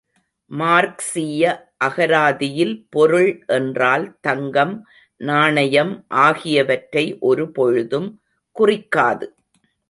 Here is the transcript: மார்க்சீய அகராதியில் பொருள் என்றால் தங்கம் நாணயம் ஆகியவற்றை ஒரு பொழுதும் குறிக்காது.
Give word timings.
மார்க்சீய 0.51 1.41
அகராதியில் 1.77 2.73
பொருள் 2.89 3.29
என்றால் 3.57 4.07
தங்கம் 4.21 4.73
நாணயம் 5.21 5.93
ஆகியவற்றை 6.23 7.05
ஒரு 7.21 7.45
பொழுதும் 7.51 8.09
குறிக்காது. 8.55 9.27